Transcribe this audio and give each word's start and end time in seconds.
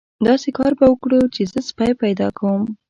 داسې 0.27 0.49
کار 0.57 0.71
به 0.79 0.85
وکړو 0.91 1.21
چې 1.35 1.41
زه 1.51 1.59
سپی 1.69 1.91
پیدا 2.03 2.27
کوم. 2.37 2.61